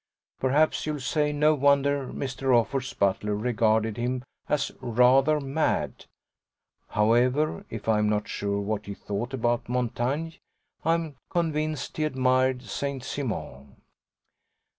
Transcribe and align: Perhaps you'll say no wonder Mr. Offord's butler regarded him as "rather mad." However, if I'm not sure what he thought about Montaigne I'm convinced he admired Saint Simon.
Perhaps 0.39 0.87
you'll 0.87 0.99
say 0.99 1.31
no 1.31 1.53
wonder 1.53 2.07
Mr. 2.07 2.57
Offord's 2.59 2.91
butler 2.91 3.35
regarded 3.35 3.97
him 3.97 4.23
as 4.49 4.71
"rather 4.81 5.39
mad." 5.39 6.05
However, 6.89 7.67
if 7.69 7.87
I'm 7.87 8.09
not 8.09 8.27
sure 8.27 8.59
what 8.61 8.87
he 8.87 8.95
thought 8.95 9.31
about 9.31 9.69
Montaigne 9.69 10.31
I'm 10.83 11.17
convinced 11.29 11.97
he 11.97 12.03
admired 12.05 12.63
Saint 12.63 13.03
Simon. 13.03 13.75